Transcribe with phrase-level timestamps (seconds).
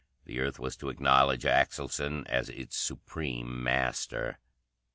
[0.25, 4.39] The Earth was to acknowledge Axelson as its supreme master.